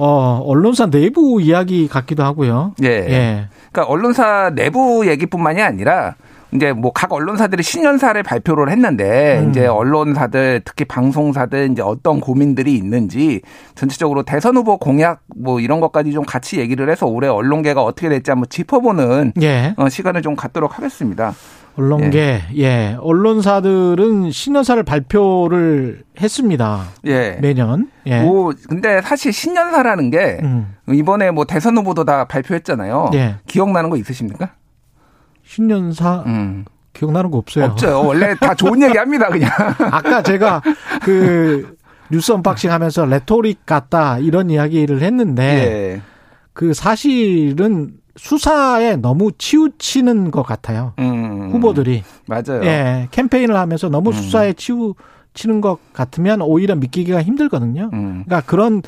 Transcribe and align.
어, 0.00 0.42
언론사 0.46 0.86
내부 0.86 1.40
이야기 1.42 1.86
같기도 1.88 2.24
하고요. 2.24 2.74
예. 2.82 2.88
예. 2.88 3.48
그러니까 3.70 3.92
언론사 3.92 4.50
내부 4.54 5.06
얘기뿐만이 5.06 5.60
아니라 5.60 6.14
이제 6.52 6.72
뭐 6.72 6.90
각 6.92 7.12
언론사들이 7.12 7.62
신년사를 7.62 8.20
발표를 8.22 8.70
했는데 8.70 9.38
음. 9.38 9.50
이제 9.50 9.66
언론사들 9.66 10.62
특히 10.64 10.84
방송사들 10.84 11.70
이제 11.70 11.82
어떤 11.82 12.20
고민들이 12.20 12.74
있는지 12.74 13.40
전체적으로 13.74 14.22
대선 14.24 14.56
후보 14.56 14.76
공약 14.76 15.20
뭐 15.36 15.60
이런 15.60 15.80
것까지 15.80 16.12
좀 16.12 16.24
같이 16.24 16.58
얘기를 16.58 16.90
해서 16.90 17.06
올해 17.06 17.28
언론계가 17.28 17.82
어떻게 17.82 18.08
될지 18.08 18.30
한번 18.30 18.48
짚어보는 18.48 19.34
예. 19.42 19.74
어, 19.76 19.88
시간을 19.88 20.22
좀 20.22 20.34
갖도록 20.34 20.76
하겠습니다. 20.78 21.34
언론계, 21.76 22.42
예. 22.56 22.96
언론사들은 23.00 24.30
신년사를 24.30 24.82
발표를 24.82 26.02
했습니다. 26.20 26.84
예. 27.06 27.38
매년. 27.40 27.90
예. 28.06 28.22
뭐 28.22 28.52
근데 28.68 29.00
사실 29.00 29.32
신년사라는 29.32 30.10
게 30.10 30.38
음. 30.42 30.74
이번에 30.92 31.30
뭐 31.30 31.44
대선 31.44 31.76
후보도 31.78 32.04
다 32.04 32.24
발표했잖아요. 32.24 33.10
예. 33.14 33.36
기억나는 33.46 33.88
거 33.90 33.96
있으십니까? 33.96 34.50
신년사 35.44 36.24
음. 36.26 36.64
기억나는 36.92 37.30
거 37.30 37.38
없어요. 37.38 37.66
없죠. 37.66 38.04
원래 38.04 38.34
다 38.34 38.54
좋은 38.54 38.82
얘기 38.82 38.98
합니다, 38.98 39.28
그냥. 39.28 39.50
아까 39.90 40.22
제가 40.22 40.60
그 41.02 41.76
뉴스 42.10 42.32
언박싱 42.32 42.70
하면서 42.70 43.06
레토릭 43.06 43.64
같다 43.64 44.18
이런 44.18 44.50
이야기를 44.50 45.00
했는데 45.02 45.42
예. 45.42 46.02
그 46.52 46.74
사실은 46.74 47.92
수사에 48.16 48.96
너무 48.96 49.32
치우치는 49.32 50.30
것 50.30 50.42
같아요. 50.42 50.92
음. 50.98 51.50
후보들이. 51.52 52.02
맞아요. 52.26 52.62
예. 52.64 53.08
캠페인을 53.10 53.56
하면서 53.56 53.88
너무 53.88 54.10
음. 54.10 54.12
수사에 54.12 54.52
치우치는 54.52 55.60
것 55.60 55.78
같으면 55.92 56.42
오히려 56.42 56.74
믿기기가 56.74 57.22
힘들거든요. 57.22 57.90
음. 57.92 58.24
그러니까 58.24 58.40
그런 58.42 58.82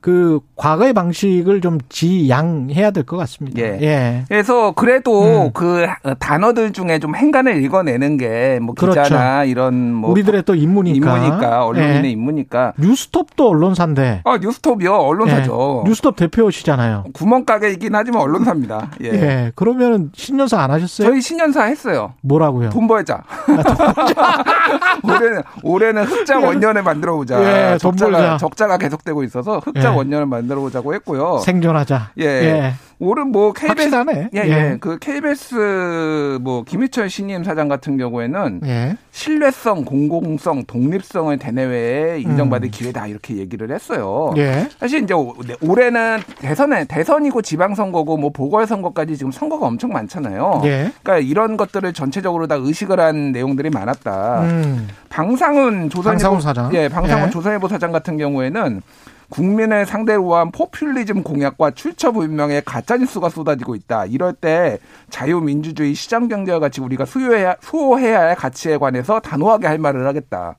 그 0.00 0.40
과거의 0.56 0.92
방식을 0.92 1.60
좀 1.60 1.78
지양해야 1.88 2.90
될 2.92 3.04
것 3.04 3.16
같습니다. 3.16 3.60
예. 3.60 3.78
예. 3.80 4.24
그래서 4.28 4.72
그래도 4.72 5.46
음. 5.46 5.50
그 5.54 5.86
단어들 6.18 6.72
중에 6.72 6.98
좀 6.98 7.14
행간을 7.16 7.62
읽어내는 7.62 8.16
게뭐 8.18 8.74
그렇죠. 8.74 9.02
기자나 9.02 9.44
이런 9.44 9.92
뭐 9.94 10.10
우리들의 10.10 10.42
또 10.44 10.54
임무니까. 10.54 11.16
임무니까 11.16 11.64
언론인의 11.64 12.04
예. 12.04 12.10
임무니까 12.10 12.74
뉴스톱도 12.78 13.48
언론사인데. 13.48 14.22
아 14.24 14.38
뉴스톱이요 14.40 14.92
언론사죠. 14.94 15.82
예. 15.84 15.88
뉴스톱 15.88 16.16
대표시잖아요. 16.16 17.04
구멍가게이긴 17.14 17.94
하지만 17.94 18.22
언론사입니다. 18.22 18.90
예. 19.04 19.08
예. 19.12 19.52
그러면 19.54 20.10
신년사 20.14 20.60
안 20.60 20.70
하셨어요? 20.70 21.08
저희 21.08 21.20
신년사 21.20 21.64
했어요. 21.64 22.12
뭐라고요? 22.22 22.70
돈 22.70 22.86
벌자. 22.86 23.22
올해는 25.02 25.42
올해는 25.62 26.04
흑자 26.04 26.38
원년을 26.38 26.82
만들어 26.82 27.14
보자. 27.16 27.40
예, 27.40 27.78
돈 27.80 27.94
벌자. 27.96 28.18
적자가 28.18 28.36
적자가 28.38 28.78
계속되고 28.78 29.22
있어서 29.24 29.60
흑자 29.64 29.87
예. 29.92 29.96
원년을 29.96 30.26
만들어 30.26 30.60
보자고 30.60 30.94
했고요. 30.94 31.38
생존하자. 31.44 32.12
예. 32.20 32.74
올해 33.00 33.22
뭐 33.22 33.52
KBS 33.52 33.94
확실하네. 33.94 34.30
예, 34.34 34.38
예. 34.40 34.48
예. 34.48 34.76
그 34.80 34.98
KBS 34.98 36.38
뭐 36.40 36.64
김희철 36.64 37.08
신임 37.08 37.44
사장 37.44 37.68
같은 37.68 37.96
경우에는 37.96 38.60
예. 38.64 38.96
신뢰성, 39.12 39.84
공공성, 39.84 40.64
독립성을 40.66 41.36
대내외에 41.38 42.18
인정받을 42.20 42.68
음. 42.68 42.70
기회다 42.72 43.06
이렇게 43.06 43.36
얘기를 43.36 43.70
했어요. 43.70 44.32
예. 44.36 44.68
사실 44.80 45.04
이제 45.04 45.14
오- 45.14 45.34
네, 45.46 45.54
올해는 45.60 46.18
대선에 46.40 46.86
대선이고 46.86 47.40
지방선거고 47.42 48.16
뭐 48.16 48.30
보궐선거까지 48.30 49.16
지금 49.16 49.30
선거가 49.30 49.66
엄청 49.66 49.90
많잖아요. 49.90 50.62
예. 50.64 50.90
그러니까 51.02 51.18
이런 51.18 51.56
것들을 51.56 51.92
전체적으로 51.92 52.48
다 52.48 52.56
의식을 52.56 52.98
한 52.98 53.30
내용들이 53.30 53.70
많았다. 53.70 54.40
음. 54.42 54.88
방상훈 55.08 55.88
조선일보 55.88 56.10
방상훈 56.10 56.40
사장. 56.40 56.74
예, 56.74 56.88
방상훈 56.88 57.28
예. 57.28 57.30
조선일보 57.30 57.68
사장 57.68 57.92
같은 57.92 58.16
경우에는 58.18 58.82
국민을 59.30 59.84
상대로 59.86 60.34
한 60.34 60.50
포퓰리즘 60.50 61.22
공약과 61.22 61.72
출처 61.72 62.12
불명의 62.12 62.62
가짜 62.64 62.96
뉴스가 62.96 63.28
쏟아지고 63.28 63.74
있다. 63.74 64.06
이럴 64.06 64.32
때 64.32 64.78
자유민주주의 65.10 65.94
시장 65.94 66.28
경제와 66.28 66.58
같이 66.58 66.80
우리가 66.80 67.04
수요해야 67.04 67.56
수호해야 67.60 68.20
할 68.20 68.34
가치에 68.34 68.78
관해서 68.78 69.20
단호하게 69.20 69.66
할 69.66 69.78
말을 69.78 70.06
하겠다 70.06 70.56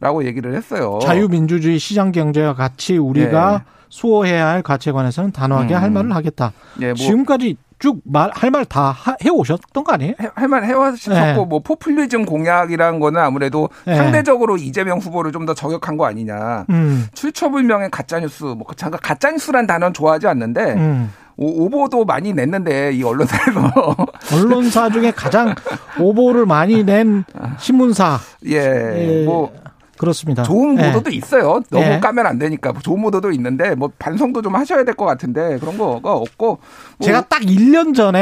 라고 0.00 0.24
얘기를 0.24 0.54
했어요. 0.54 0.98
자유민주주의 1.02 1.78
시장 1.78 2.12
경제와 2.12 2.54
같이 2.54 2.96
우리가 2.96 3.62
예. 3.64 3.78
수호해야 3.88 4.48
할 4.48 4.62
가치에 4.62 4.92
관해서는 4.92 5.32
단호하게 5.32 5.74
음. 5.74 5.80
할 5.80 5.90
말을 5.90 6.14
하겠다. 6.14 6.52
예, 6.80 6.86
뭐 6.88 6.94
지금까지 6.94 7.56
쭉 7.78 8.00
말 8.12 8.30
할 8.34 8.50
말 8.50 8.64
다 8.64 8.94
해 9.22 9.30
오셨던 9.30 9.84
거 9.84 9.92
아니에요? 9.92 10.14
해- 10.20 10.28
할만 10.34 10.64
해왔었고 10.64 11.10
네. 11.14 11.34
뭐 11.48 11.60
포퓰리즘 11.60 12.24
공약이라는 12.26 12.98
거는 13.00 13.20
아무래도 13.20 13.68
네. 13.86 13.94
상대적으로 13.96 14.56
이재명 14.56 14.98
후보를 14.98 15.32
좀 15.32 15.46
더 15.46 15.54
저격한 15.54 15.96
거 15.96 16.04
아니냐. 16.06 16.66
음. 16.70 17.06
출처불명의 17.14 17.90
가짜뉴스, 17.90 18.44
뭐, 18.44 18.66
잠깐 18.76 19.00
가짜뉴스란 19.02 19.66
단어는 19.66 19.94
좋아하지 19.94 20.26
않는데, 20.26 20.74
음. 20.74 21.12
오, 21.36 21.64
오보도 21.64 22.04
많이 22.04 22.32
냈는데, 22.34 22.92
이 22.92 23.02
언론사에서. 23.04 23.72
언론사 24.34 24.90
중에 24.90 25.12
가장 25.12 25.54
오보를 25.98 26.44
많이 26.44 26.82
낸 26.84 27.24
신문사. 27.58 28.18
예, 28.46 28.56
예, 28.56 29.24
뭐, 29.24 29.52
그렇습니다. 29.98 30.42
좋은 30.44 30.78
예. 30.78 30.86
보도도 30.92 31.10
있어요. 31.10 31.60
너무 31.70 31.84
예. 31.84 31.98
까면 32.00 32.26
안 32.26 32.38
되니까. 32.38 32.72
좋은 32.82 33.02
보도도 33.02 33.30
있는데, 33.32 33.74
뭐, 33.74 33.90
반성도 33.98 34.42
좀 34.42 34.54
하셔야 34.54 34.84
될 34.84 34.94
것 34.94 35.04
같은데, 35.04 35.58
그런 35.58 35.76
거가 35.76 36.12
없고. 36.14 36.46
뭐, 36.46 36.58
제가 37.00 37.22
딱 37.28 37.42
1년 37.42 37.94
전에 37.94 38.18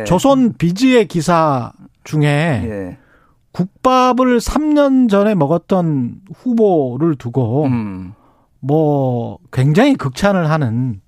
예. 0.00 0.04
조선 0.04 0.54
비즈의 0.56 1.06
기사 1.08 1.72
중에 2.04 2.26
예. 2.26 2.98
국밥을 3.52 4.38
3년 4.38 5.08
전에 5.08 5.34
먹었던 5.34 6.16
후보를 6.36 7.16
두고 7.16 7.64
음. 7.64 8.12
뭐 8.60 9.38
굉장히 9.50 9.94
극찬을 9.94 10.50
하는 10.50 11.00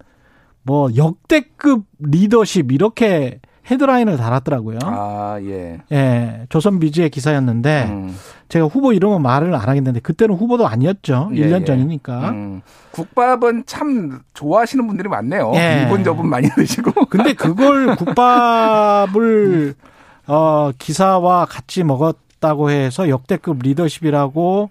뭐 0.63 0.89
역대급 0.97 1.85
리더십 1.99 2.73
이렇게 2.73 3.41
헤드라인을 3.71 4.17
달았더라고요. 4.17 4.79
아, 4.83 5.39
예. 5.43 5.79
예, 5.93 6.47
조선 6.49 6.79
비즈의 6.79 7.11
기사였는데 7.11 7.87
음. 7.89 8.17
제가 8.49 8.67
후보 8.67 8.93
이름은 8.93 9.21
말을 9.23 9.55
안 9.55 9.69
하겠는데 9.69 10.01
그때는 10.01 10.35
후보도 10.35 10.67
아니었죠. 10.67 11.31
예, 11.35 11.47
1년 11.47 11.63
예. 11.63 11.65
전이니까. 11.65 12.31
음. 12.31 12.63
국밥은 12.93 13.65
참 13.67 14.21
좋아하시는 14.35 14.87
분들이 14.87 15.09
많네요. 15.09 15.53
예. 15.55 15.83
일본 15.83 16.03
저분 16.03 16.29
많이 16.29 16.49
드시고. 16.49 17.07
근데 17.11 17.35
그걸 17.35 17.95
국밥을 17.97 19.75
어 20.27 20.71
기사와 20.79 21.47
같이 21.47 21.85
먹었다고 21.85 22.71
해서 22.71 23.09
역대급 23.09 23.59
리더십이라고 23.63 24.71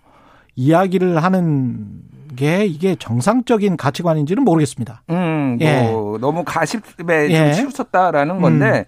이야기를 0.56 1.24
하는 1.24 2.07
게 2.38 2.66
이게 2.66 2.96
정상적인 2.96 3.76
가치관인지는 3.76 4.44
모르겠습니다. 4.44 5.02
음, 5.10 5.58
뭐 5.60 5.68
예. 5.68 5.92
너무 6.22 6.46
가십에 6.46 7.30
예. 7.30 7.52
좀 7.52 7.54
치우쳤다라는 7.54 8.40
건데 8.40 8.86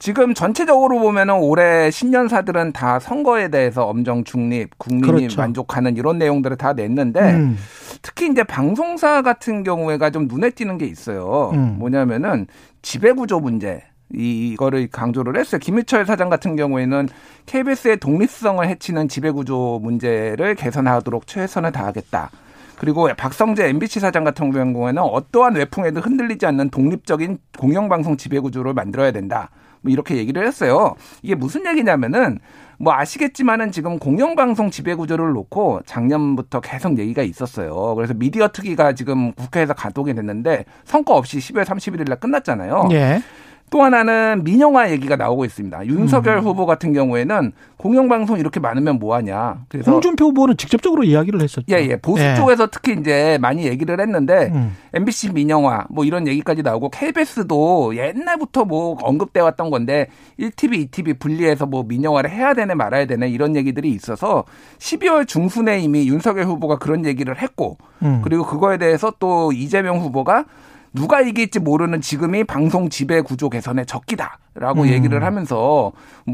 지금 0.00 0.32
전체적으로 0.32 0.98
보면은 0.98 1.34
올해 1.40 1.90
신년사들은 1.90 2.72
다 2.72 2.98
선거에 2.98 3.48
대해서 3.48 3.86
엄정 3.86 4.24
중립, 4.24 4.78
국민이 4.78 5.06
그렇죠. 5.06 5.40
만족하는 5.40 5.96
이런 5.96 6.18
내용들을 6.18 6.56
다 6.56 6.72
냈는데 6.72 7.20
음. 7.20 7.58
특히 8.00 8.30
이제 8.30 8.42
방송사 8.42 9.20
같은 9.20 9.62
경우에가 9.62 10.10
좀 10.10 10.26
눈에 10.26 10.50
띄는 10.50 10.78
게 10.78 10.86
있어요. 10.86 11.50
음. 11.52 11.76
뭐냐면은 11.78 12.46
지배구조 12.82 13.40
문제. 13.40 13.82
이거를 14.12 14.88
강조를 14.88 15.38
했어요. 15.38 15.60
김희철 15.60 16.04
사장 16.04 16.30
같은 16.30 16.56
경우에는 16.56 17.08
KBS의 17.46 17.98
독립성을 17.98 18.66
해치는 18.66 19.06
지배구조 19.06 19.78
문제를 19.82 20.56
개선하도록 20.56 21.28
최선을 21.28 21.70
다하겠다. 21.70 22.30
그리고 22.80 23.10
박성재 23.14 23.68
MBC 23.68 24.00
사장 24.00 24.24
같은 24.24 24.50
경우에는 24.52 25.02
어떠한 25.02 25.56
외풍에도 25.56 26.00
흔들리지 26.00 26.46
않는 26.46 26.70
독립적인 26.70 27.36
공영방송 27.58 28.16
지배구조를 28.16 28.72
만들어야 28.72 29.10
된다. 29.10 29.50
뭐 29.82 29.92
이렇게 29.92 30.16
얘기를 30.16 30.46
했어요. 30.46 30.94
이게 31.20 31.34
무슨 31.34 31.66
얘기냐면은 31.66 32.38
뭐 32.78 32.94
아시겠지만은 32.94 33.70
지금 33.70 33.98
공영방송 33.98 34.70
지배구조를 34.70 35.32
놓고 35.32 35.82
작년부터 35.84 36.62
계속 36.62 36.98
얘기가 36.98 37.20
있었어요. 37.20 37.94
그래서 37.96 38.14
미디어 38.14 38.48
특위가 38.48 38.94
지금 38.94 39.32
국회에서 39.32 39.74
가동이 39.74 40.14
됐는데 40.14 40.64
성과 40.84 41.16
없이 41.16 41.36
12월 41.36 41.66
31일 41.66 42.08
날 42.08 42.18
끝났잖아요. 42.18 42.88
예. 42.92 43.20
또 43.70 43.82
하나는 43.82 44.42
민영화 44.42 44.90
얘기가 44.90 45.16
나오고 45.16 45.44
있습니다. 45.44 45.86
윤석열 45.86 46.38
음. 46.38 46.42
후보 46.42 46.66
같은 46.66 46.92
경우에는 46.92 47.52
공영방송 47.76 48.38
이렇게 48.38 48.60
많으면 48.60 48.98
뭐하냐. 48.98 49.64
그래서 49.68 49.92
홍준표 49.92 50.26
후보는 50.26 50.56
직접적으로 50.56 51.04
이야기를 51.04 51.40
했었죠. 51.40 51.64
예, 51.70 51.76
예. 51.76 51.96
보수 51.96 52.22
예. 52.22 52.34
쪽에서 52.34 52.66
특히 52.66 52.96
이제 52.98 53.38
많이 53.40 53.64
얘기를 53.66 53.98
했는데 53.98 54.50
음. 54.52 54.76
MBC 54.92 55.32
민영화 55.32 55.86
뭐 55.88 56.04
이런 56.04 56.26
얘기까지 56.26 56.62
나오고 56.62 56.90
KBS도 56.90 57.96
옛날부터 57.96 58.64
뭐 58.64 58.98
언급돼 59.00 59.40
왔던 59.40 59.70
건데 59.70 60.08
1TV, 60.38 60.90
2TV 60.90 61.18
분리해서 61.18 61.64
뭐 61.64 61.84
민영화를 61.84 62.28
해야 62.30 62.52
되네 62.52 62.74
말아야 62.74 63.06
되네 63.06 63.28
이런 63.28 63.56
얘기들이 63.56 63.88
있어서 63.90 64.44
12월 64.78 65.26
중순에 65.26 65.78
이미 65.78 66.06
윤석열 66.08 66.46
후보가 66.46 66.78
그런 66.78 67.06
얘기를 67.06 67.40
했고 67.40 67.78
음. 68.02 68.20
그리고 68.22 68.44
그거에 68.44 68.78
대해서 68.78 69.12
또 69.18 69.52
이재명 69.52 70.00
후보가 70.00 70.44
누가 70.92 71.20
이길지 71.20 71.60
모르는 71.60 72.00
지금이 72.00 72.44
방송 72.44 72.88
지배 72.88 73.20
구조 73.20 73.48
개선의 73.48 73.86
적기다 73.86 74.38
라고 74.54 74.82
음. 74.82 74.88
얘기를 74.88 75.22
하면서 75.22 75.92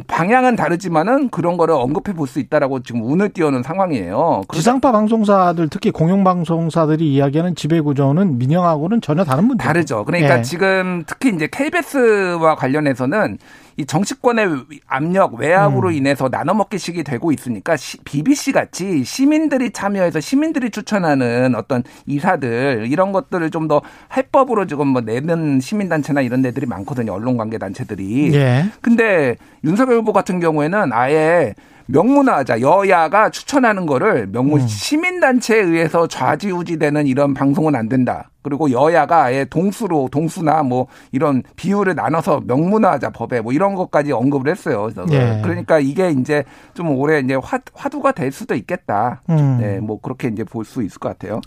방향은 0.09 0.57
다르지만은 0.57 1.29
그런 1.29 1.57
거를 1.57 1.75
언급해 1.75 2.15
볼 2.15 2.27
수 2.27 2.41
있다라고 2.41 2.83
지금 2.83 3.03
운을 3.05 3.29
띄우는 3.29 3.63
상황이에요. 3.63 4.43
지상파 4.53 4.91
방송사들 4.91 5.69
특히 5.69 5.91
공영 5.91 6.25
방송사들이 6.25 7.13
이야기하는 7.15 7.55
지배 7.55 7.81
구조는 7.81 8.39
민영하고는 8.39 9.01
전혀 9.01 9.23
다른 9.23 9.45
문제. 9.45 9.63
다르죠. 9.63 10.05
그러니까 10.05 10.39
예. 10.39 10.43
지금 10.43 11.05
특히 11.07 11.33
이제 11.35 11.47
KBS와 11.53 12.57
관련해서는 12.57 13.39
이 13.79 13.85
정치권의 13.85 14.49
압력 14.87 15.35
외압으로 15.35 15.89
음. 15.89 15.93
인해서 15.93 16.29
나눠먹기식이 16.31 17.05
되고 17.05 17.31
있으니까 17.31 17.77
BBC 18.07 18.53
같이 18.53 19.05
시민들이 19.05 19.71
참여해서 19.71 20.19
시민들이 20.21 20.71
추천하는 20.71 21.55
어떤 21.55 21.83
이사들 22.07 22.87
이런 22.91 23.12
것들을 23.12 23.51
좀 23.51 23.67
더 23.67 23.83
해법으로 24.17 24.69
지금 24.69 24.87
뭐 24.87 25.01
내는 25.01 25.59
시민단체나 25.59 26.21
이런 26.21 26.41
데들이 26.41 26.67
많거든요. 26.67 27.12
언론관계 27.15 27.59
단체들이. 27.59 28.06
예. 28.35 28.67
근데 28.81 29.37
윤석열 29.64 29.99
후보 29.99 30.12
같은 30.12 30.41
경우에는 30.41 30.93
아예 30.93 31.55
명문화하자 31.88 32.61
여야가 32.61 33.31
추천하는 33.31 33.87
거를 33.87 34.26
명문 34.26 34.61
음. 34.61 34.67
시민단체에 34.67 35.61
의해서 35.61 36.08
좌지우지되는 36.08 37.06
이런 37.06 37.32
방송은 37.32 37.76
안 37.76 37.88
된다. 37.88 38.31
그리고 38.43 38.70
여야가 38.70 39.25
아예 39.25 39.44
동수로 39.44 40.08
동수나 40.11 40.62
뭐 40.62 40.87
이런 41.12 41.43
비율을 41.56 41.94
나눠서 41.94 42.43
명문화하자 42.47 43.11
법에 43.11 43.41
뭐 43.41 43.53
이런 43.53 43.75
것까지 43.75 44.12
언급을 44.12 44.50
했어요. 44.50 44.88
그래서 44.94 45.05
예. 45.12 45.41
그러니까 45.43 45.79
이게 45.79 46.11
이제 46.11 46.44
좀 46.75 46.91
올해 46.91 47.20
이제 47.20 47.35
화, 47.35 47.59
화두가 47.75 48.12
될 48.12 48.32
수도 48.32 48.55
있겠다. 48.55 49.23
음. 49.29 49.59
네, 49.61 49.79
뭐 49.81 50.00
그렇게 50.00 50.29
이제 50.29 50.43
볼 50.44 50.64
수 50.64 50.82
있을 50.82 50.99
것 50.99 51.09
같아요. 51.11 51.41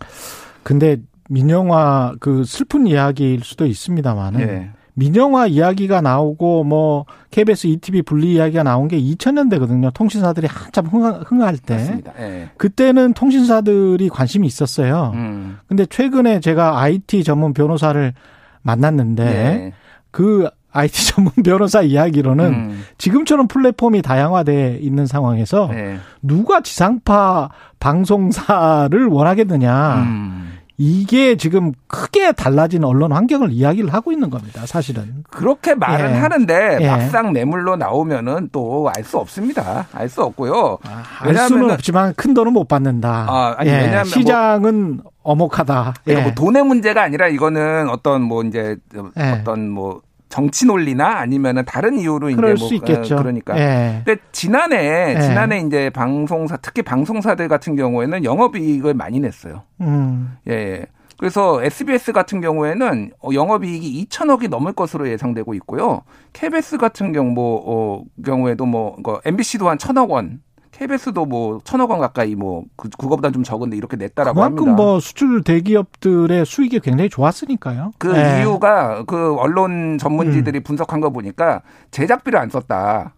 근데 0.64 0.98
민영화 1.30 2.14
그 2.20 2.44
슬픈 2.46 2.88
이야기일 2.88 3.42
수도 3.44 3.66
있습니다만은 3.66 4.40
예. 4.42 4.70
민영화 5.00 5.48
이야기가 5.48 6.02
나오고 6.02 6.66
뭐 6.66 7.06
KBS 7.32 7.68
ETV 7.68 8.02
분리 8.02 8.34
이야기가 8.34 8.64
나온 8.64 8.90
게 8.90 9.00
2000년대거든요. 9.00 9.94
통신사들이 9.94 10.48
한참 10.48 10.88
흥하, 10.88 11.12
흥할 11.26 11.58
때. 11.58 11.76
맞습니다. 11.76 12.12
예. 12.20 12.50
그때는 12.58 13.14
통신사들이 13.14 14.10
관심이 14.10 14.46
있었어요. 14.46 15.12
음. 15.16 15.58
근데 15.68 15.86
최근에 15.86 16.42
제가 16.42 16.82
IT 16.82 17.24
전문 17.24 17.54
변호사를 17.54 18.14
만났는데 18.62 19.24
예. 19.26 19.74
그 20.12 20.50
IT 20.72 21.08
전문 21.16 21.32
변호사 21.46 21.82
이야기로는 21.82 22.46
음. 22.46 22.84
지금처럼 22.98 23.48
플랫폼이 23.48 24.02
다양화돼 24.02 24.80
있는 24.82 25.08
상황에서 25.08 25.70
예. 25.74 25.98
누가 26.22 26.60
지상파 26.60 27.50
방송사를 27.80 29.06
원하겠느냐. 29.08 29.96
음. 29.96 30.59
이게 30.82 31.36
지금 31.36 31.74
크게 31.88 32.32
달라진 32.32 32.86
언론 32.86 33.12
환경을 33.12 33.52
이야기를 33.52 33.94
하고 33.94 34.14
있는 34.14 34.30
겁니다. 34.30 34.66
사실은. 34.66 35.26
그렇게 35.30 35.76
말은 35.76 36.12
예. 36.12 36.16
하는데 36.16 36.78
예. 36.80 36.88
막상 36.88 37.34
매물로 37.34 37.76
나오면은 37.76 38.48
또 38.54 38.90
알 38.96 39.04
수 39.04 39.18
없습니다. 39.18 39.88
알 39.94 40.08
수 40.08 40.24
없고요. 40.24 40.78
알 41.20 41.36
수는 41.36 41.70
없지만 41.72 42.14
큰 42.16 42.34
돈은 42.34 42.54
못 42.54 42.70
받는다. 42.70 43.26
아, 43.30 43.56
아니, 43.58 43.70
예, 43.70 43.74
왜냐하면 43.76 44.06
시장은 44.06 45.02
어목하다. 45.22 45.94
예. 46.08 46.14
그러니까 46.14 46.30
뭐 46.30 46.36
돈의 46.36 46.64
문제가 46.64 47.04
아니라 47.04 47.28
이거는 47.28 47.90
어떤 47.90 48.22
뭐 48.22 48.42
이제 48.44 48.78
예. 49.18 49.32
어떤 49.42 49.70
뭐 49.70 50.02
정치 50.30 50.66
논리나 50.66 51.18
아니면은 51.18 51.66
다른 51.66 51.98
이유로 51.98 52.30
이제 52.30 52.36
그럴 52.36 52.56
뭐수 52.56 52.76
있겠죠. 52.76 53.16
어, 53.16 53.18
그러니까. 53.18 53.60
예. 53.60 54.02
근데 54.06 54.22
지난해 54.32 55.16
예. 55.18 55.22
지난해 55.22 55.60
이제 55.60 55.90
방송사 55.90 56.58
특히 56.58 56.84
방송사들 56.84 57.48
같은 57.48 57.76
경우에는 57.76 58.24
영업이익을 58.24 58.94
많이 58.94 59.20
냈어요. 59.20 59.64
음. 59.82 60.38
예. 60.48 60.54
예. 60.54 60.86
그래서 61.18 61.62
SBS 61.62 62.14
같은 62.14 62.40
경우에는 62.40 63.12
어, 63.22 63.30
영업이익이 63.34 64.06
2천억이 64.06 64.50
넘을 64.50 64.72
것으로 64.72 65.10
예상되고 65.10 65.54
있고요. 65.56 66.04
KBS 66.32 66.78
같은 66.78 67.12
경우 67.12 67.32
뭐 67.32 67.62
어, 67.66 68.04
경우에도 68.24 68.66
뭐 68.66 68.96
MBC도 69.26 69.68
한 69.68 69.78
천억 69.78 70.12
원, 70.12 70.42
KBS도 70.80 71.26
뭐 71.26 71.60
천억 71.66 71.92
원 71.92 72.00
가까이 72.00 72.36
뭐 72.36 72.64
그, 72.78 72.88
그거보다 72.98 73.32
좀 73.32 73.44
적은데 73.44 73.76
이렇게 73.76 73.98
냈다라고 73.98 74.34
그만큼 74.36 74.58
합니다. 74.70 74.82
뭐 74.82 75.00
수출 75.02 75.44
대기업들의 75.44 76.46
수익이 76.46 76.80
굉장히 76.80 77.10
좋았으니까요. 77.10 77.92
그 77.98 78.16
예. 78.16 78.40
이유가 78.40 79.04
그 79.06 79.36
언론 79.36 79.98
전문지들이 79.98 80.62
분석한 80.62 81.02
거 81.02 81.10
보니까 81.10 81.62
제작비를 81.92 82.40
안 82.40 82.50
썼다. 82.50 83.14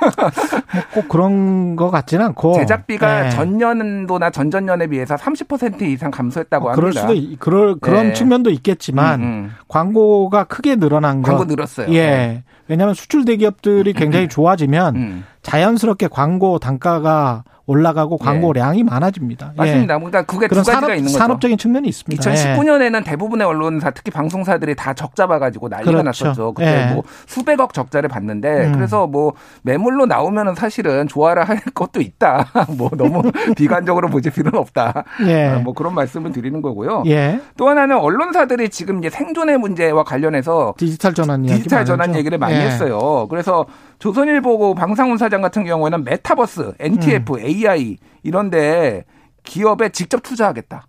꼭 0.94 1.08
그런 1.08 1.74
것 1.74 1.90
같지는 1.90 2.26
않고 2.26 2.54
제작비가 2.54 3.26
예. 3.26 3.30
전년도나 3.30 4.30
전전년에 4.30 4.86
비해서 4.86 5.16
30% 5.16 5.82
이상 5.82 6.12
감소했다고 6.12 6.68
어, 6.68 6.72
그럴 6.72 6.86
합니다. 6.90 7.00
수도 7.00 7.14
있- 7.14 7.40
그럴 7.40 7.74
그런 7.80 8.06
예. 8.06 8.12
측면도 8.12 8.50
있겠지만 8.50 9.20
음, 9.20 9.24
음. 9.24 9.50
광고가 9.66 10.44
크게 10.44 10.76
늘어난 10.76 11.22
거 11.22 11.30
광고 11.30 11.44
늘었어요. 11.44 11.92
예. 11.92 12.44
왜냐하면 12.68 12.94
수출 12.94 13.24
대기업들이 13.24 13.92
굉장히 13.94 14.28
좋아지면 14.28 14.94
음. 14.96 15.24
자연스럽게 15.42 16.08
광고 16.08 16.58
단가가 16.58 17.44
올라가고 17.70 18.18
광고량이 18.18 18.82
많아집니다. 18.82 19.52
예. 19.54 19.56
맞습니다. 19.56 19.96
그러니까 19.98 20.22
그게 20.24 20.48
두 20.48 20.56
가지가 20.56 20.74
산업, 20.80 20.90
있는 20.90 21.04
거죠. 21.04 21.18
산업적인 21.18 21.56
측면이 21.56 21.88
있습니다. 21.88 22.30
예. 22.30 22.34
2019년에는 22.34 23.04
대부분의 23.04 23.46
언론사 23.46 23.90
특히 23.90 24.10
방송사들이 24.10 24.74
다 24.74 24.92
적자 24.92 25.28
봐가지고 25.28 25.68
난리가 25.68 26.02
그렇죠. 26.02 26.24
났었죠. 26.26 26.52
그때 26.54 26.88
예. 26.88 26.92
뭐 26.92 27.04
수백억 27.26 27.72
적자를 27.72 28.08
봤는데 28.08 28.66
음. 28.66 28.72
그래서 28.72 29.06
뭐 29.06 29.34
매물로 29.62 30.06
나오면은 30.06 30.56
사실은 30.56 31.06
좋아라 31.06 31.44
할 31.44 31.60
것도 31.72 32.00
있다. 32.00 32.48
뭐 32.76 32.90
너무 32.96 33.22
비관적으로 33.56 34.08
보실 34.08 34.32
필요는 34.32 34.58
없다. 34.58 35.04
예. 35.26 35.46
아, 35.46 35.58
뭐 35.58 35.72
그런 35.72 35.94
말씀을 35.94 36.32
드리는 36.32 36.60
거고요. 36.60 37.04
예. 37.06 37.40
또 37.56 37.68
하나는 37.68 37.98
언론사들이 37.98 38.68
지금 38.70 38.98
이제 38.98 39.10
생존의 39.10 39.58
문제와 39.58 40.02
관련해서 40.02 40.74
디지털 40.76 41.14
전환 41.14 41.44
이야기 41.44 41.58
디지털 41.58 41.84
전환. 41.84 42.16
얘기를 42.16 42.38
많이 42.38 42.56
예. 42.56 42.62
했어요. 42.62 43.28
그래서 43.30 43.66
조선일보고 44.00 44.74
방상훈 44.74 45.18
사장 45.18 45.42
같은 45.42 45.64
경우에는 45.64 46.04
메타버스, 46.04 46.72
NTF, 46.80 47.34
음. 47.34 47.38
AI 47.66 47.98
이런데 48.22 49.04
기업에 49.44 49.90
직접 49.90 50.22
투자하겠다. 50.22 50.86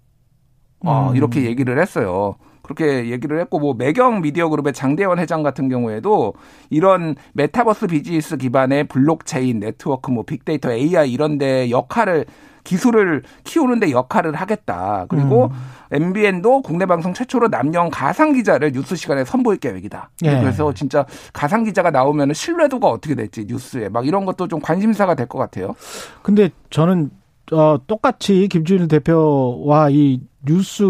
어, 0.86 1.10
음. 1.10 1.16
이렇게 1.16 1.44
얘기를 1.46 1.80
했어요. 1.80 2.36
그렇게 2.62 3.10
얘기를 3.10 3.40
했고 3.40 3.60
뭐 3.60 3.74
매경 3.74 4.22
미디어 4.22 4.50
그룹의 4.50 4.74
장대원 4.74 5.20
회장 5.20 5.44
같은 5.44 5.68
경우에도 5.68 6.34
이런 6.70 7.16
메타버스 7.34 7.88
비즈니스 7.88 8.38
기반의 8.38 8.86
블록체인 8.86 9.60
네트워크 9.60 10.12
뭐 10.12 10.24
빅데이터 10.24 10.72
AI 10.72 11.12
이런 11.12 11.38
데 11.38 11.70
역할을 11.70 12.26
기술을 12.64 13.24
키우는데 13.44 13.92
역할을 13.92 14.36
하겠다. 14.36 15.06
그리고 15.10 15.46
음. 15.46 15.58
MBN도 15.92 16.62
국내 16.62 16.86
방송 16.86 17.14
최초로 17.14 17.50
남녀 17.50 17.90
가상 17.90 18.34
기자를 18.34 18.72
뉴스 18.72 18.96
시간에 18.96 19.26
선보일 19.26 19.60
계획이다. 19.60 20.10
예. 20.26 20.40
그래서 20.40 20.74
진짜 20.74 21.06
가상 21.34 21.64
기자가 21.64 21.92
나오면 21.92 22.34
신뢰도가 22.34 22.88
어떻게 22.88 23.16
될지 23.16 23.46
뉴스에 23.48 23.90
막 23.90 24.06
이런 24.08 24.26
것도 24.26 24.48
좀 24.48 24.60
관심사가 24.62 25.16
될 25.16 25.28
것 25.28 25.38
같아요. 25.40 25.76
근데 26.24 26.50
저는 26.70 27.10
어, 27.54 27.78
똑같이 27.88 28.48
김준일 28.50 28.88
대표와 28.88 29.90
이 29.92 30.22
뉴스 30.46 30.84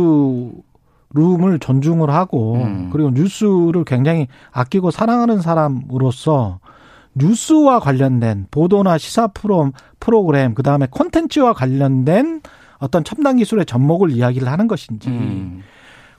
룸을 1.14 1.60
존중을 1.60 2.10
하고 2.10 2.56
음. 2.56 2.90
그리고 2.92 3.10
뉴스를 3.10 3.84
굉장히 3.86 4.28
아끼고 4.52 4.92
사랑하는 4.92 5.42
사람으로서 5.42 6.60
뉴스와 7.14 7.80
관련된 7.80 8.48
보도나 8.52 8.98
시사 8.98 9.28
프로, 9.28 9.72
프로그램 10.00 10.54
그다음에 10.54 10.88
콘텐츠와 10.90 11.54
관련된 11.54 12.42
어떤 12.80 13.04
첨단 13.04 13.38
기술의 13.38 13.66
접목을 13.66 14.12
이야기를 14.12 14.48
하는 14.48 14.68
것인지 14.68 15.10
음. 15.10 15.62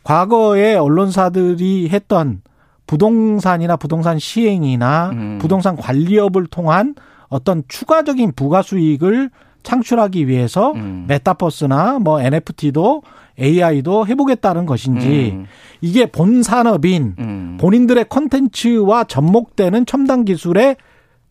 과거에 0.05 0.75
언론사들이 0.75 1.89
했던 1.91 2.43
부동산이나 2.87 3.77
부동산 3.77 4.19
시행이나 4.19 5.11
음. 5.11 5.39
부동산 5.41 5.77
관리업을 5.77 6.47
통한 6.47 6.95
어떤 7.29 7.63
추가적인 7.69 8.33
부가 8.37 8.63
수익을 8.63 9.31
창출하기 9.63 10.29
위해서 10.29 10.73
음. 10.73 11.05
메타버스나 11.09 11.99
뭐 12.01 12.21
NFT도 12.21 13.03
AI도 13.41 14.07
해보겠다는 14.07 14.67
것인지 14.67 15.33
음. 15.35 15.47
이게 15.81 16.07
본 16.07 16.43
산업인 16.43 17.15
음. 17.19 17.59
본인들의 17.61 18.07
컨텐츠와 18.09 19.05
접목되는 19.05 19.87
첨단 19.87 20.25
기술의 20.25 20.77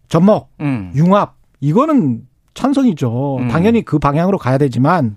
접목, 0.09 0.49
음. 0.59 0.91
융합 0.95 1.35
이거는 1.61 2.27
찬성이죠. 2.53 3.37
음. 3.37 3.47
당연히 3.47 3.83
그 3.83 3.99
방향으로 3.99 4.37
가야 4.37 4.57
되지만 4.57 5.15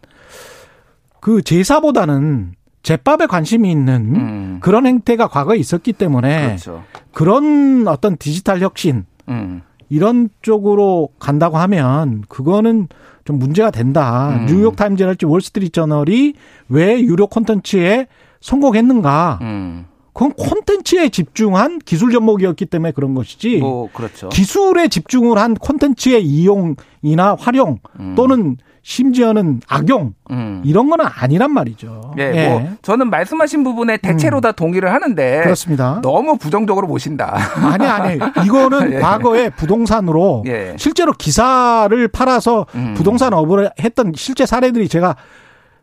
그 1.20 1.42
제사보다는 1.42 2.52
제밥에 2.82 3.26
관심이 3.26 3.70
있는 3.70 4.14
음. 4.14 4.58
그런 4.60 4.86
행태가 4.86 5.28
과거에 5.28 5.56
있었기 5.56 5.94
때문에 5.94 6.46
그렇죠. 6.46 6.84
그런 7.12 7.88
어떤 7.88 8.16
디지털 8.18 8.60
혁신 8.60 9.06
음. 9.28 9.62
이런 9.88 10.28
쪽으로 10.42 11.10
간다고 11.18 11.58
하면 11.58 12.24
그거는 12.28 12.88
좀 13.24 13.38
문제가 13.38 13.70
된다. 13.70 14.36
음. 14.36 14.46
뉴욕 14.46 14.76
타임즈랄지 14.76 15.26
월스트리트 15.26 15.72
저널이 15.72 16.34
왜 16.68 17.00
유료 17.00 17.26
콘텐츠에 17.26 18.06
성공했는가? 18.40 19.38
음. 19.42 19.86
그건 20.12 20.32
콘텐츠에 20.34 21.08
집중한 21.08 21.80
기술 21.80 22.12
접목이었기 22.12 22.66
때문에 22.66 22.92
그런 22.92 23.14
것이지. 23.14 23.58
뭐 23.58 23.90
그렇죠. 23.92 24.28
기술에 24.28 24.88
집중을 24.88 25.38
한 25.38 25.54
콘텐츠의 25.54 26.24
이용이나 26.24 27.36
활용 27.38 27.80
음. 27.98 28.14
또는 28.16 28.56
심지어는 28.84 29.62
악용 29.66 30.12
음. 30.30 30.60
이런 30.62 30.90
거는 30.90 31.06
아니란 31.06 31.50
말이죠. 31.52 32.12
예, 32.18 32.48
뭐 32.48 32.68
저는 32.82 33.08
말씀하신 33.08 33.64
부분에 33.64 33.96
대체로 33.96 34.42
다 34.42 34.52
동의를 34.52 34.92
하는데 34.92 35.38
음. 35.38 35.42
그렇습니다. 35.42 36.00
너무 36.02 36.36
부정적으로 36.36 36.86
보신다. 36.86 37.34
아니 37.56 37.86
아니 37.86 38.18
이거는 38.44 38.92
예. 38.92 38.98
과거에 38.98 39.48
부동산으로 39.48 40.44
예. 40.46 40.76
실제로 40.78 41.12
기사를 41.12 42.08
팔아서 42.08 42.66
음. 42.74 42.92
부동산 42.94 43.32
업을 43.32 43.70
했던 43.80 44.12
실제 44.14 44.44
사례들이 44.44 44.88
제가 44.88 45.16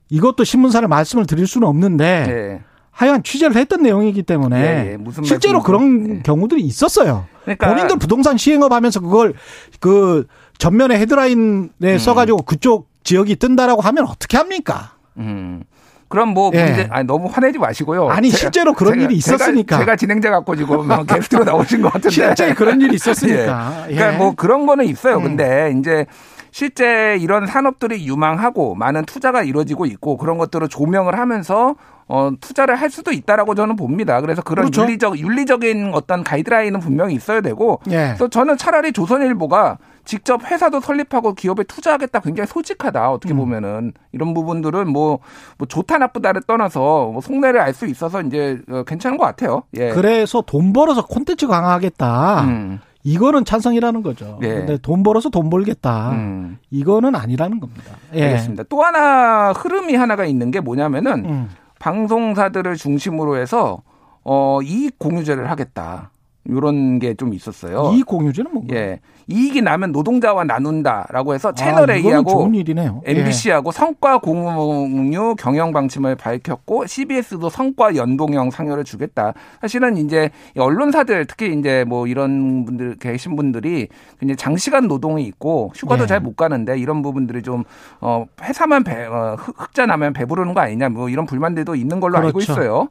이것도 0.10 0.44
신문사를 0.44 0.88
말씀을 0.88 1.26
드릴 1.26 1.48
수는 1.48 1.68
없는데 1.68 2.06
예. 2.30 2.62
하여간 2.92 3.24
취재를 3.24 3.56
했던 3.56 3.82
내용이기 3.82 4.22
때문에 4.22 4.62
예, 4.62 4.92
예. 4.92 4.98
무슨 4.98 5.24
실제로 5.24 5.60
말씀인지. 5.60 5.66
그런 5.66 6.18
예. 6.18 6.22
경우들이 6.22 6.62
있었어요. 6.62 7.26
그러니까 7.46 7.68
본인들 7.68 7.98
부동산 7.98 8.38
시행업 8.38 8.72
하면서 8.72 9.00
그걸 9.00 9.34
그 9.80 10.28
전면에 10.60 11.00
헤드라인에 11.00 11.70
음. 11.82 11.98
써가지고 11.98 12.44
그쪽 12.44 12.91
지역이 13.04 13.38
뜬다라고 13.38 13.82
하면 13.82 14.06
어떻게 14.06 14.38
합니까? 14.38 14.94
음. 15.18 15.64
그럼 16.08 16.30
뭐 16.30 16.52
예. 16.54 16.66
문제 16.66 16.88
아니 16.92 17.08
너무 17.08 17.30
화내지 17.32 17.58
마시고요. 17.58 18.10
아니, 18.10 18.30
실제로 18.30 18.74
그런 18.74 19.00
일이 19.00 19.16
있었으니까. 19.16 19.78
제가, 19.78 19.86
제가 19.86 19.96
진행자 19.96 20.30
갖고 20.30 20.56
지금 20.58 20.86
뭐 20.86 21.04
게스트로 21.08 21.46
나오신 21.46 21.82
것 21.82 21.94
같은데 21.94 22.10
실제 22.10 22.54
그런 22.54 22.82
일이 22.82 22.96
있었으니까. 22.96 23.86
예. 23.90 23.96
그러니까 23.96 24.14
예. 24.14 24.18
뭐 24.18 24.36
그런 24.36 24.66
거는 24.66 24.86
있어요. 24.86 25.18
음. 25.18 25.24
근데 25.24 25.74
이제 25.80 26.06
실제 26.52 27.18
이런 27.20 27.48
산업들이 27.48 28.06
유망하고 28.08 28.76
많은 28.76 29.06
투자가 29.06 29.44
이루어지고 29.44 29.86
있고 29.86 30.18
그런 30.18 30.38
것들을 30.38 30.68
조명을 30.68 31.18
하면서 31.18 31.76
어 32.08 32.30
투자를 32.42 32.76
할 32.76 32.90
수도 32.90 33.12
있다라고 33.14 33.56
저는 33.56 33.78
봅니다. 33.78 34.20
그래서 34.20 34.42
그런 34.42 34.66
그렇죠. 34.66 34.82
윤리적 34.82 35.18
윤리적인 35.18 35.92
어떤 35.94 36.24
가이드라인은 36.26 36.82
분명히 36.82 37.16
있어야 37.16 37.40
되고 37.40 37.80
예. 37.88 38.08
그래서 38.08 38.28
저는 38.28 38.58
차라리 38.58 38.92
조선일보가 38.92 39.78
직접 40.04 40.44
회사도 40.44 40.82
설립하고 40.82 41.36
기업에 41.36 41.64
투자하겠다 41.64 42.20
굉장히 42.20 42.48
솔직하다 42.48 43.08
음. 43.10 43.14
어떻게 43.14 43.34
보면은 43.34 43.94
이런 44.12 44.34
부분들은 44.34 44.90
뭐, 44.90 45.20
뭐 45.58 45.68
좋다 45.68 46.00
나쁘다를 46.00 46.42
떠나서 46.48 47.12
뭐 47.12 47.22
속내를 47.22 47.62
알 47.62 47.72
수 47.74 47.86
있어서 47.86 48.22
이제 48.22 48.60
어, 48.70 48.84
괜찮은 48.84 49.18
것 49.18 49.24
같아요. 49.24 49.64
예. 49.78 49.92
그래서 49.92 50.42
돈 50.46 50.74
벌어서 50.74 51.06
콘텐츠 51.06 51.48
강화하겠다. 51.48 52.42
음, 52.44 52.80
이거는 53.04 53.46
찬성이라는 53.46 54.04
거죠. 54.04 54.40
예. 54.44 54.48
근데 54.48 54.78
돈 54.78 55.04
벌어서 55.04 55.30
돈 55.30 55.50
벌겠다. 55.50 56.12
음. 56.12 56.58
이거는 56.70 57.16
아니라는 57.16 57.60
겁니다. 57.60 57.96
예. 58.14 58.26
알겠습니다. 58.26 58.64
또 58.70 58.84
하나 58.84 59.52
흐름이 59.52 59.96
하나가 59.96 60.26
있는 60.26 60.52
게 60.52 60.60
뭐냐면은 60.60 61.26
음. 61.26 61.50
방송사들을 61.80 62.76
중심으로 62.76 63.38
해서 63.38 63.82
어 64.24 64.60
이익 64.62 65.00
공유제를 65.00 65.50
하겠다. 65.50 66.12
이런 66.46 66.98
게 67.00 67.14
좀 67.16 67.34
있었어요. 67.34 67.92
이 67.94 68.02
공유제는 68.04 68.52
뭔가? 68.54 68.76
예. 68.76 69.00
이익이 69.28 69.62
나면 69.62 69.92
노동자와 69.92 70.44
나눈다라고 70.44 71.34
해서 71.36 71.50
아, 71.50 71.54
채널 71.54 71.84
이거는 71.84 71.98
A하고 72.06 72.32
좋은 72.32 72.56
일이네요. 72.56 73.02
예. 73.08 73.12
MBC하고 73.12 73.72
성과 73.72 74.18
공유 74.18 75.36
경영 75.38 75.72
방침을 75.72 76.16
밝혔고 76.16 76.88
CBS도 76.88 77.50
성과 77.50 77.96
연동형 77.96 78.50
상여를 78.50 78.84
주겠다. 78.84 79.34
사실은 79.62 79.98
이제 79.98 80.32
이 80.58 80.60
언론사들 80.60 81.26
특히 81.28 81.54
이제 81.58 81.86
뭐 81.88 82.08
이런 82.08 82.66
분들 82.66 82.96
계신 82.98 83.36
분들이 83.36 83.88
굉장히 84.20 84.36
장시간 84.38 84.88
노동이 84.88 85.24
있고 85.26 85.72
휴가도 85.76 86.04
예. 86.04 86.08
잘못 86.08 86.36
가는데 86.36 86.78
이런 86.80 87.02
부분들이 87.02 87.42
좀 87.44 87.64
어 88.02 88.26
회사만 88.42 88.84
배, 88.84 89.06
어, 89.06 89.36
흑- 89.38 89.56
흑자 89.62 89.86
나면 89.86 90.14
배부르는 90.14 90.54
거 90.56 90.62
아니냐 90.62 90.90
뭐 90.90 91.08
이런 91.10 91.26
불만들도 91.28 91.76
있는 91.76 92.00
걸로 92.00 92.18
알고 92.18 92.32
그렇죠. 92.34 92.54
있어요. 92.54 92.88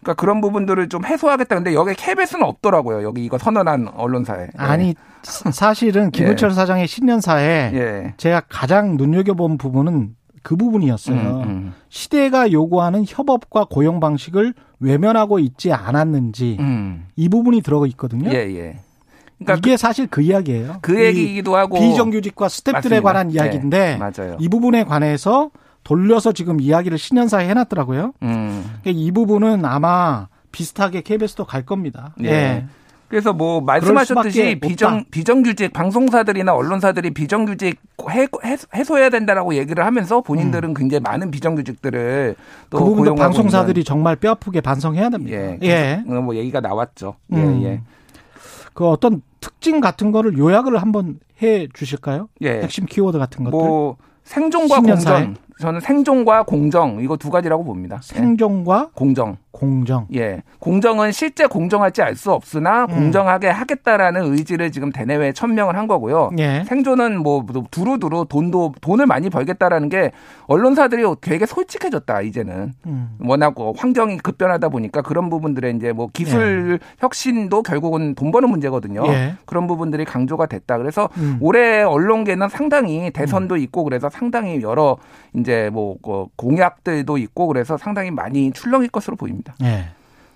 그러니까 0.00 0.14
그런 0.20 0.40
부분들을 0.40 0.88
좀 0.88 1.04
해소하겠다. 1.04 1.54
근데 1.54 1.74
여기 1.74 1.94
KBS는 1.94 2.44
없더라고요. 2.44 3.02
여기 3.02 3.24
이거 3.24 3.38
선언한 3.38 3.88
언론사에. 3.94 4.42
예. 4.44 4.48
아니 4.56 4.94
사실은 5.22 6.10
김은철 6.10 6.52
사장의 6.52 6.86
신년사에 6.86 7.70
예. 7.74 8.14
제가 8.16 8.42
가장 8.48 8.96
눈여겨본 8.96 9.58
부분은 9.58 10.16
그 10.42 10.56
부분이었어요. 10.56 11.16
음, 11.16 11.42
음. 11.42 11.74
시대가 11.90 12.50
요구하는 12.50 13.04
협업과 13.06 13.66
고용 13.68 14.00
방식을 14.00 14.54
외면하고 14.80 15.38
있지 15.38 15.70
않았는지 15.72 16.56
음. 16.60 17.06
이 17.16 17.28
부분이 17.28 17.60
들어가 17.60 17.86
있거든요. 17.88 18.30
예, 18.30 18.36
예. 18.36 18.78
그러니까 19.38 19.56
이게 19.58 19.76
사실 19.76 20.06
그 20.06 20.22
이야기예요. 20.22 20.78
그이 20.80 21.04
얘기이기도 21.04 21.56
하고 21.56 21.78
비정규직과 21.78 22.48
스탭들에. 22.48 23.02
관한 23.02 23.28
네, 23.28 23.34
이야기인데 23.34 23.98
맞아요. 23.98 24.36
이 24.38 24.48
부분에 24.48 24.84
관해서 24.84 25.50
돌려서 25.84 26.32
지금 26.32 26.60
이야기를 26.60 26.98
신년사에 26.98 27.48
해놨더라고요. 27.48 28.12
음. 28.22 28.64
그러니까 28.82 28.90
이 29.02 29.10
부분은 29.10 29.64
아마 29.64 30.28
비슷하게 30.52 31.02
KBS도 31.02 31.44
갈 31.44 31.64
겁니다. 31.64 32.14
예. 32.22 32.28
예. 32.28 32.66
그래서 33.08 33.32
뭐 33.32 33.60
말씀하셨듯이. 33.60 34.60
비정 34.60 35.04
비정규직 35.10 35.72
방송사들이나 35.72 36.54
언론사들이 36.54 37.10
비정규직 37.10 37.80
해, 38.08 38.84
소, 38.84 38.98
해야 38.98 39.10
된다라고 39.10 39.56
얘기를 39.56 39.84
하면서 39.84 40.20
본인들은 40.20 40.74
굉장히 40.74 41.00
많은 41.02 41.32
비정규직들을 41.32 42.36
또 42.70 42.78
음. 42.78 42.78
그 42.78 42.84
부분도 42.88 43.14
방송사들이 43.16 43.82
정말 43.82 44.14
뼈아프게 44.14 44.60
반성해야 44.60 45.06
있는, 45.06 45.18
됩니다. 45.18 45.36
예, 45.36 45.58
예. 45.62 46.02
계속 46.06 46.22
뭐 46.22 46.36
얘기가 46.36 46.60
나왔죠. 46.60 47.16
음. 47.32 47.62
예, 47.62 47.68
예. 47.68 47.80
그 48.74 48.86
어떤 48.86 49.22
특징 49.40 49.80
같은 49.80 50.12
거를 50.12 50.38
요약을 50.38 50.80
한번 50.80 51.18
해 51.42 51.66
주실까요? 51.74 52.28
예. 52.42 52.60
핵심 52.62 52.86
키워드 52.86 53.18
같은 53.18 53.42
것들. 53.42 53.58
뭐 53.58 53.96
생존과 54.22 54.76
신년사에. 54.76 55.34
저는 55.60 55.80
생존과 55.80 56.44
공정 56.44 57.00
이거 57.02 57.16
두 57.16 57.30
가지라고 57.30 57.64
봅니다. 57.64 57.96
예. 57.96 58.18
생존과 58.18 58.90
공정. 58.94 59.36
공정. 59.52 60.06
예. 60.14 60.42
공정은 60.58 61.12
실제 61.12 61.46
공정할지 61.46 62.02
알 62.02 62.16
수 62.16 62.32
없으나 62.32 62.84
음. 62.84 62.94
공정하게 62.94 63.48
하겠다라는 63.48 64.32
의지를 64.32 64.70
지금 64.72 64.90
대내외에 64.90 65.32
천명을 65.32 65.76
한 65.76 65.86
거고요. 65.86 66.30
예. 66.38 66.64
생존은 66.66 67.22
뭐 67.22 67.44
두루두루 67.70 68.26
돈도 68.28 68.74
돈을 68.80 69.06
많이 69.06 69.28
벌겠다라는 69.30 69.88
게 69.88 70.12
언론사들이 70.46 71.02
되게 71.20 71.46
솔직해졌다 71.46 72.20
이제는 72.22 72.72
음. 72.86 73.16
워낙 73.20 73.54
어, 73.58 73.72
환경이 73.76 74.18
급변하다 74.18 74.68
보니까 74.68 75.02
그런 75.02 75.30
부분들에 75.30 75.70
이제 75.70 75.92
뭐 75.92 76.08
기술 76.12 76.78
혁신도 76.98 77.62
결국은 77.62 78.14
돈 78.14 78.30
버는 78.30 78.48
문제거든요. 78.50 79.06
예. 79.08 79.34
그런 79.46 79.66
부분들이 79.66 80.04
강조가 80.04 80.46
됐다. 80.46 80.78
그래서 80.78 81.08
음. 81.18 81.38
올해 81.40 81.82
언론계는 81.82 82.48
상당히 82.48 83.10
대선도 83.10 83.56
있고 83.56 83.84
그래서 83.84 84.08
상당히 84.10 84.62
여러 84.62 84.96
이제 85.34 85.49
뭐 85.70 85.96
어, 86.02 86.26
공약들도 86.36 87.18
있고 87.18 87.46
그래서 87.48 87.76
상당히 87.76 88.10
많이 88.10 88.52
출렁일 88.52 88.88
것으로 88.88 89.16
보입니다. 89.16 89.54
예. 89.62 89.88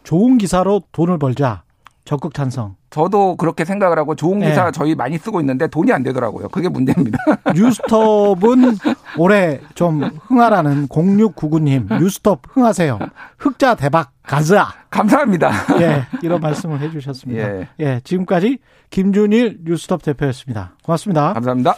좋은 0.03 0.39
기사로 0.39 0.83
돈을 0.93 1.19
벌자. 1.19 1.63
적극 2.05 2.35
찬성. 2.35 2.77
저도 2.91 3.37
그렇게 3.37 3.65
생각을 3.65 3.99
하고 3.99 4.15
좋은 4.15 4.41
기사 4.41 4.67
예. 4.67 4.71
저희 4.73 4.95
많이 4.95 5.17
쓰고 5.19 5.41
있는데 5.41 5.67
돈이 5.67 5.91
안 5.93 6.03
되더라고요. 6.03 6.49
그게 6.49 6.69
문제입니다. 6.69 7.19
뉴스톱은 7.57 8.77
올해 9.19 9.61
좀 9.75 10.05
흥하라는 10.05 10.87
0699님 10.89 11.99
뉴스톱 11.99 12.43
흥하세요. 12.51 12.99
흑자 13.39 13.75
대박 13.75 14.13
가즈아. 14.23 14.69
감사합니다. 14.91 15.51
예, 15.81 16.05
이런 16.23 16.41
말씀을 16.41 16.81
해주셨습니다. 16.81 17.43
예. 17.43 17.69
예, 17.81 18.01
지금까지 18.05 18.59
김준일 18.91 19.61
뉴스톱 19.65 20.03
대표였습니다. 20.03 20.75
고맙습니다. 20.85 21.33
감사합니다. 21.33 21.75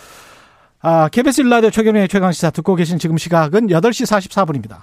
아, 0.81 1.09
KBS 1.09 1.41
일라디오 1.41 1.71
최경영의 1.71 2.09
최강시사 2.09 2.51
듣고 2.51 2.75
계신 2.75 2.99
지금 2.99 3.17
시각은 3.17 3.69
8시 3.69 4.07
44분입니다. 4.07 4.79